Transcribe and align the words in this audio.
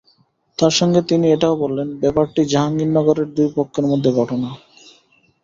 তার 0.59 0.73
সঙ্গে 0.79 1.01
তিনি 1.01 1.25
এটাও 1.31 1.55
বললেন, 1.55 1.87
ব্যাপারটি 2.01 2.41
জাহাঙ্গীরনগরের 2.45 3.27
দুই 3.35 3.49
পক্ষের 3.57 3.85
মধ্যে 3.87 4.09
ঘটনা। 4.13 4.49